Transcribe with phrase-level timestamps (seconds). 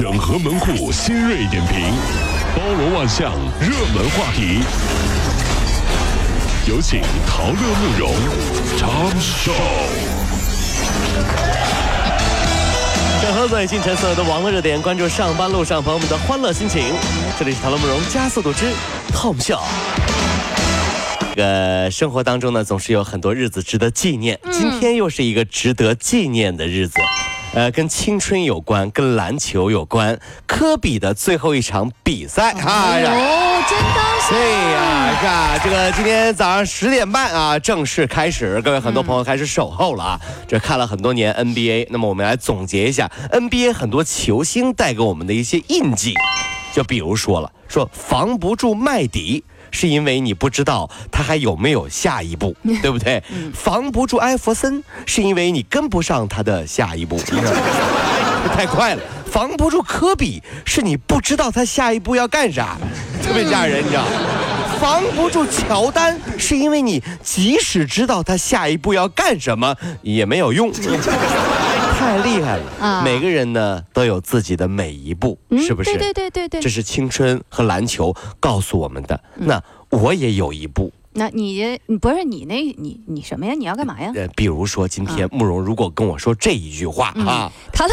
[0.00, 1.78] 整合门户新锐点评，
[2.56, 4.62] 包罗万象，热门话题。
[6.66, 8.14] 有请陶乐慕容
[8.78, 9.52] 长寿。
[13.20, 16.82] 整合最近城所有的网络热点，关注上班路上朋友们的欢乐心情。
[17.38, 18.72] 这里是陶乐慕容加速度之
[19.12, 19.60] Tom Show。
[21.34, 24.40] 这个生活当中呢，总是有很多日子值得纪念。
[24.50, 26.94] 今天又是一个值得纪念的日子，
[27.52, 30.16] 呃，跟青春有关，跟篮球有关。
[30.46, 33.10] 科比的最后一场比赛，哎呀。
[33.12, 34.38] 哦，真高兴！
[34.38, 35.58] 对呀，是吧？
[35.64, 38.62] 这个今天早上十点半啊，正式开始。
[38.62, 41.88] 各位很多朋友开始守候了啊，这看了很多年 NBA。
[41.90, 46.14] 那么我们来总结一下 NBA 很多球星带给我们的一些印记，
[46.72, 49.42] 就比如说了，说防不住麦迪。
[49.72, 53.22] 是因为你不知道他还有没有下一步， 对不对？
[53.54, 57.16] 防不住艾弗森，是因为你跟不上他的下一步，
[58.52, 59.02] 太快了。
[59.30, 62.76] 防不住科比，是你不知道他下一步要干啥，
[63.22, 64.04] 特别吓人，你知道。
[64.80, 70.72] 防不住乔丹，是因为你即使知道他下一步要干什么，也没有用。
[72.00, 73.02] 太厉害了啊！
[73.04, 75.92] 每个人呢都有自己的每一步，是不是？
[75.92, 79.20] 对对对对对，这是青春和篮球告诉我们的。
[79.36, 80.90] 那我也有一步。
[81.12, 83.52] 那你你不是你那你你什么呀？
[83.52, 84.12] 你要干嘛呀？
[84.14, 87.92] 呃，比如说今天慕容如果跟我说这一句话啊，陶乐，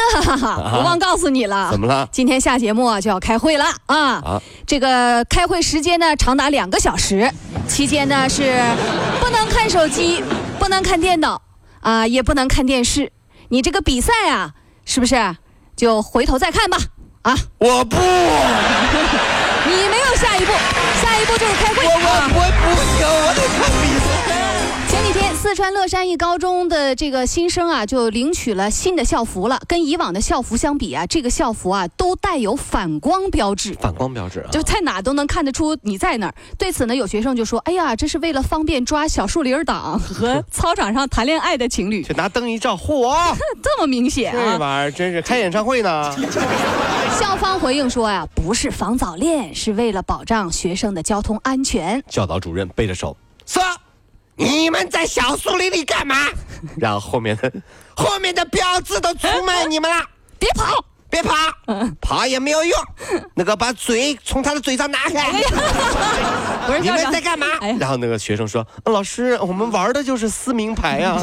[0.77, 1.69] 我忘告诉你了。
[1.71, 2.07] 怎么了？
[2.11, 3.97] 今天下节目啊就要开会了啊！
[4.23, 7.29] 啊，这个开会时间呢长达两个小时，
[7.67, 8.55] 期间呢是
[9.19, 10.23] 不能看手机，
[10.59, 11.41] 不能看电脑
[11.81, 13.11] 啊，也不能看电视。
[13.49, 14.53] 你这个比赛啊，
[14.85, 15.35] 是不是
[15.75, 16.77] 就回头再看吧？
[17.23, 17.95] 啊，我不，
[19.69, 20.51] 你没有下一步，
[21.01, 21.85] 下一步就是开会。
[21.85, 21.95] 我我
[22.35, 23.59] 我不行，我得看
[25.47, 29.61] 四川乐山一高中的这个新生啊，就领取了新的校服了。
[29.65, 33.73] 跟以往的校服相比啊，这个校服啊都带有反光标志。
[33.79, 36.35] 反光标志，啊就在哪都能看得出你在哪儿。
[36.57, 43.15] 对此呢，有学生就说：“哎呀，这是为了方便抓小树林党和操场上谈恋爱的情侣。”就拿灯一照，嚯，
[43.63, 44.51] 这么明显啊！
[44.51, 46.13] 这玩意儿真是开演唱会呢。
[47.17, 52.03] 校方回应说呀，不是防早恋，是为了保障学生的交通安全。
[52.09, 53.63] 教导主任背着手说。
[54.37, 56.15] 你们在小树林里干嘛？
[56.77, 57.51] 然后后面的
[57.95, 60.05] 后面的标志都出卖 你们了，
[60.39, 61.33] 别跑，别跑，
[61.99, 62.79] 跑也没有用。
[63.33, 65.31] 那个把嘴从他的嘴上拿开。
[66.81, 67.47] 你们在干嘛？
[67.79, 71.15] 然后那个学生说：“老师，我们玩的就是撕名牌呀。”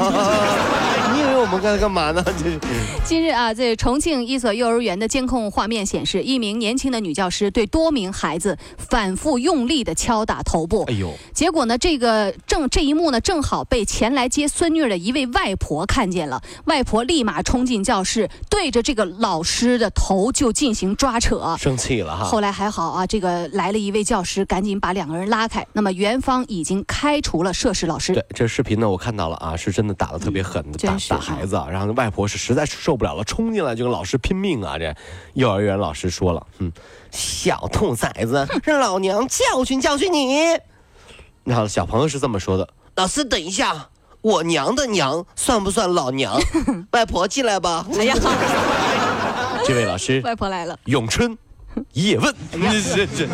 [1.13, 2.23] 你以为我们刚才干嘛呢？
[3.05, 10.85] 近日啊，在重庆一所幼儿园的监控画面显示，一名年轻的女教师对多名孩子反复用力的敲打头部。
[10.89, 11.13] 哎呦！
[11.33, 16.43] 结果呢，这个正这一幕呢，正好被前来接孙女的一位外婆看见了。
[16.65, 21.55] 外婆立马冲进教室，对着这个老师的头就进行抓扯。
[21.59, 22.25] 生气了哈。
[22.25, 25.67] 后来还好啊，这个来了一位教师，赶紧把两个人拉开。
[25.73, 28.15] 那么园方已经开除了涉事老师。
[28.15, 31.44] 对，这视频呢，我看到了啊，是真的打的特别狠，打打孩子。
[31.71, 34.79] 然后外婆是实在是受不了了，冲进来就跟老师拼命啊！
[34.79, 34.95] 这
[35.35, 36.73] 幼儿园老师说了，嗯，
[37.11, 40.39] 小兔崽子，让老娘教训教训你。
[41.45, 43.89] 然后小朋友是这么说的：“老师，等一下，
[44.23, 46.41] 我娘的娘算不算老娘？
[46.93, 47.87] ”外婆进来吧。
[47.99, 48.15] 哎呀，
[49.67, 50.79] 这位老师，外婆来了。
[50.87, 51.37] 咏春，
[51.93, 52.35] 叶问。
[52.53, 53.29] 这这。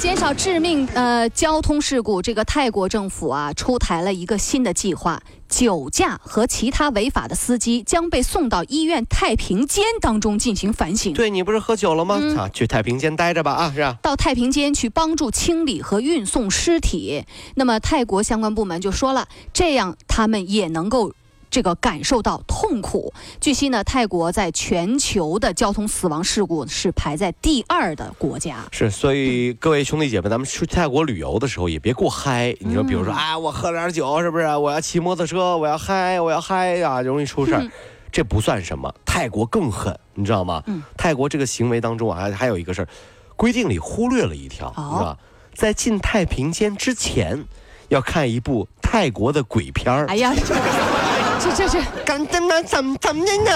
[0.00, 11.12] 减少致命呃交通事故，这个泰国政府啊出台了一个新的计划，酒驾和其他违法的司机将被送到医院太平间当中进行反省。
[11.12, 12.18] 对你不是喝酒了吗？
[12.38, 13.98] 啊，去太平间待着吧啊，是啊。
[14.00, 17.26] 到太平间去帮助清理和运送尸体。
[17.56, 21.12] 那么泰国相关部门就说了，这样他们也能够。
[21.50, 23.12] 这个感受到痛苦。
[23.40, 28.58] 据悉呢，泰国在全球的交通死亡事故是排在第二的国家。
[28.70, 32.54] 是，所以各位兄弟姐妹，咱们去泰国旅游的时候也别过嗨。
[32.60, 34.46] 你说，比如说，哎，我喝点酒，是不是？
[34.56, 37.66] 我要骑摩托车，我要嗨，我要嗨呀，容易出事儿。
[38.12, 40.62] 这不算什么，泰国更狠，你知道吗？
[40.96, 42.88] 泰国这个行为当中啊，还还有一个事儿，
[43.36, 45.16] 规定里忽略了一条，是吧？
[45.54, 47.44] 在进太平间之前，
[47.88, 50.06] 要看一部泰国的鬼片儿。
[50.06, 50.32] 哎呀！
[51.40, 53.50] 这这这，干等等怎么怎么呢？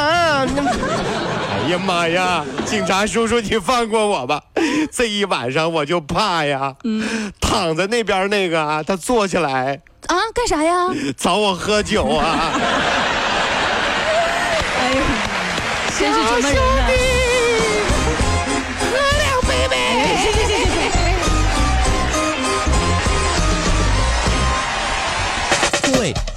[1.64, 2.44] 哎呀妈呀！
[2.64, 4.42] 警察叔叔，你放过我吧！
[4.90, 6.74] 这一晚上我就怕呀。
[6.84, 10.88] 嗯，躺在那边那个，他坐起来啊，干啥呀？
[11.16, 12.50] 找我喝酒啊！
[14.80, 15.02] 哎呀，
[15.98, 17.23] 真是什么人啊！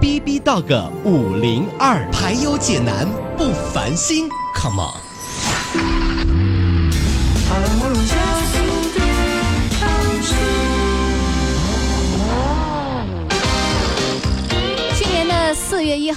[0.00, 3.06] B B Dog 五零二，排忧解难
[3.36, 4.26] 不烦心
[4.56, 5.09] ，Come on。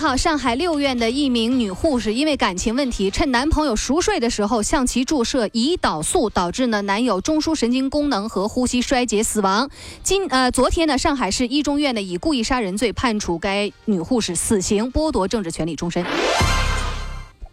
[0.03, 9.69] 号，上海六院的一名女护士因为感情问题，趁男朋友熟睡的时候向其注射胰岛素，导致呢男友中枢神经功能和呼吸衰竭死亡。
[10.03, 16.05] 今呃昨天呢，上海市一中院呢以故意杀人罪判处该女护士死刑，剥夺政治权利终身。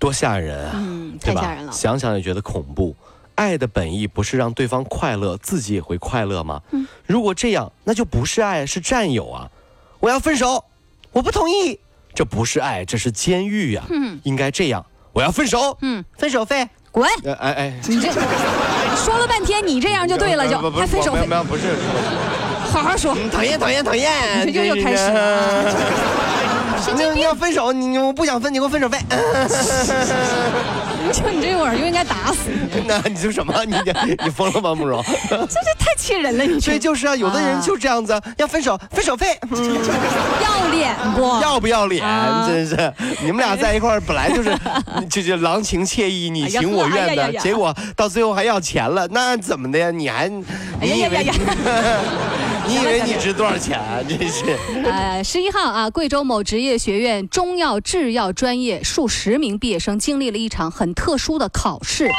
[0.01, 0.73] 多吓人啊！
[0.75, 1.71] 嗯，太吓人了。
[1.71, 2.97] 想想也觉得恐怖。
[3.37, 6.61] 爱的本意不是让对方快乐，自己也会快乐吗？
[6.73, 9.49] 嗯如果这样，那就不是爱，是占有啊！
[10.01, 10.65] 我要分手，
[11.13, 11.79] 我不同意，
[12.15, 17.09] 这不是爱，这是监狱呀、嗯应该这样，我要分手，嗯，分手费，滚！
[17.25, 18.11] 哎哎哎，你这
[18.97, 21.77] 说了半天，你这样就对了，就还分手费不是，
[22.73, 23.15] 好好说。
[23.15, 24.13] 嗯讨厌讨厌讨厌，
[24.53, 25.75] 这又又开始了了。
[26.97, 28.99] 你你要分手，你我不想分，你给我分手费。
[31.13, 33.65] 就你这会儿就应该打死你，那你说什么？
[33.65, 33.77] 你
[34.25, 35.03] 你疯了吗，慕容？
[35.29, 36.45] 这这太气人了！
[36.45, 39.39] 你这所以就是啊，有的人就这样子，要分手，分手费，
[41.21, 41.41] 不？
[41.43, 42.05] 要不要脸？
[42.05, 44.57] 啊真是，你们俩在一块儿本来就是，
[45.09, 49.91] 这 就郎情妾意，你情我愿的，结果到最后还要钱了，那怎么的呀？
[49.91, 50.31] 你还，
[50.81, 51.35] 哎呀呀呀呀！
[52.67, 54.01] 你以为你 值多少钱啊？
[54.09, 62.11] 真是，呃，十一号啊，贵州某职业学院中药制药专业数十名毕业生经历了一场很特殊的考试。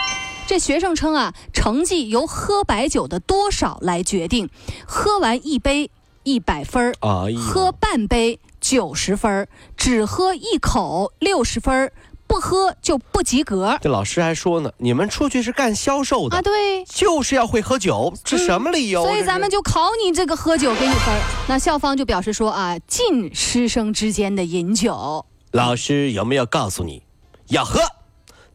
[0.47, 4.49] 这学生称啊，成绩由喝白酒的多少来决定，
[4.85, 5.89] 喝完一杯
[6.23, 11.91] 一百分儿，哎喝半杯九十分儿，只喝一口六十分儿，
[12.27, 16.41] 不喝就不及格这老师还说呢，你们出去是干销售的，啊！
[16.41, 16.85] 对。
[16.85, 19.03] 就是要会喝酒，这什么理由？
[19.03, 21.13] 所以咱们就考你这个喝酒给你分。
[21.47, 25.25] 那校方就表示说啊，禁师生之间的饮酒。
[25.51, 27.03] 老师有没有告诉你，
[27.47, 27.81] 要喝，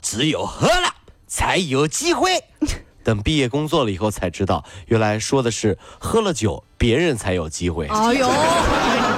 [0.00, 0.94] 只有喝了
[1.26, 2.43] 才有机会。
[3.05, 7.87] 等毕业工作了以后才知道，原来说的是喝了酒，别人才有机会。
[7.87, 8.26] 哎呦，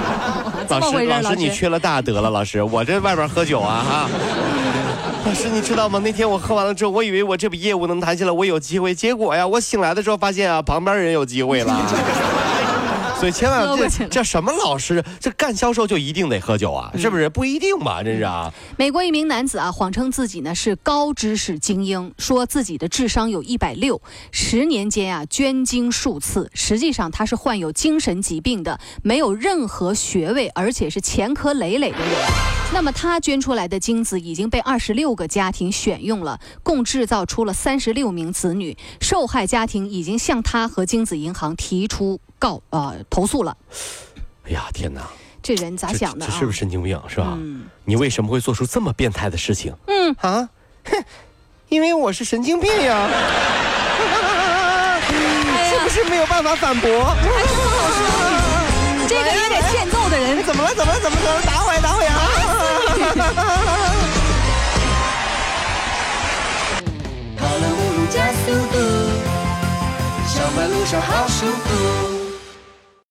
[0.69, 4.09] 老师，回事儿，老师，你缺了大德了，老师， 我这外边喝酒啊哈。
[5.25, 5.99] 老师，你知道吗？
[6.03, 8.93] 那天我喝完了之后，我以为我这笔业务能谈下来，我有机会。
[8.93, 11.75] 结果呀，我醒来的时候发现啊，旁边人有机会了。
[13.19, 13.67] 所以千万
[14.09, 16.91] 这什么老师，这干销售就一定得喝酒啊？
[16.97, 17.27] 是不是？
[17.27, 18.01] 不一定吧？
[18.01, 18.53] 这是啊。
[18.77, 24.01] 美国一名男子啊，谎称自己呢是高知识精英，说自己的智商有一百六，
[24.31, 32.58] 十年间啊捐精数次，实际上他是患有精神疾病的，没有任何学位，而且是前科累累的人。
[32.71, 38.77] 那么他捐出来的精子已经被二十六个家庭选用了，共制造出了三十六名子女。
[39.01, 43.57] 受害家庭已经向他和精子银行提出告呃投诉了。
[44.45, 45.01] 哎呀，天哪！
[45.41, 46.29] 这人咋想的啊？
[46.31, 47.33] 这是不是神经病是吧？
[47.37, 49.73] 嗯你为什么会做出这么变态的事情？
[49.87, 50.47] 嗯啊，
[50.85, 51.03] 哼，
[51.69, 53.09] 因为我是神经病呀。
[54.71, 55.01] 哎
[55.71, 56.89] 是不是没有办法反驳？
[59.07, 60.75] 这个也得欠揍的人怎么了？
[60.75, 60.99] 怎么了？
[60.99, 61.41] 怎么怎么？
[61.45, 61.79] 打我呀！
[61.81, 62.48] 打我呀！
[67.37, 68.75] 跑了五路加速度，
[70.27, 72.18] 上班路上好舒服。